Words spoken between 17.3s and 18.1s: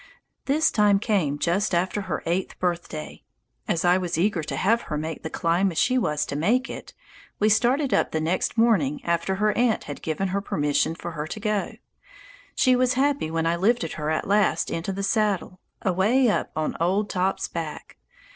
back.